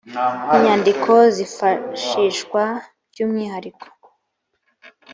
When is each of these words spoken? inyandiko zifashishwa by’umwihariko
inyandiko 0.55 1.11
zifashishwa 1.35 2.61
by’umwihariko 3.11 3.85